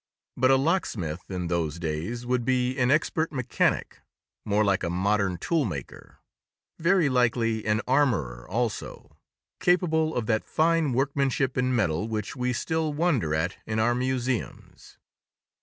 But 0.35 0.49
a 0.49 0.55
locksmith, 0.55 1.29
in 1.29 1.45
those 1.45 1.77
days, 1.77 2.25
would 2.25 2.43
be 2.43 2.75
an 2.79 2.89
expert 2.89 3.31
mechanic—more 3.31 4.65
like 4.65 4.81
a 4.81 4.89
modern 4.89 5.37
toolmaker; 5.37 6.15
very 6.79 7.07
likely 7.07 7.63
an 7.67 7.81
armorer 7.87 8.49
also; 8.49 9.15
capable 9.59 10.15
of 10.15 10.25
that 10.25 10.43
fine 10.43 10.93
workmanship 10.93 11.55
in 11.55 11.75
metal 11.75 12.07
which 12.07 12.35
we 12.35 12.51
still 12.51 12.91
wonder 12.91 13.35
at 13.35 13.57
in 13.67 13.77
our 13.77 13.93
museums. 13.93 14.97